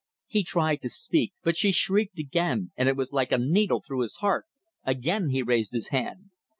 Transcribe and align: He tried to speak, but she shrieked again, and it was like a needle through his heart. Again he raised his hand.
He 0.25 0.43
tried 0.43 0.81
to 0.81 0.89
speak, 0.89 1.33
but 1.43 1.55
she 1.55 1.71
shrieked 1.71 2.17
again, 2.17 2.71
and 2.75 2.89
it 2.89 2.97
was 2.97 3.11
like 3.11 3.31
a 3.31 3.37
needle 3.37 3.81
through 3.85 4.01
his 4.01 4.15
heart. 4.15 4.47
Again 4.83 5.29
he 5.29 5.43
raised 5.43 5.73
his 5.73 5.89
hand. 5.89 6.31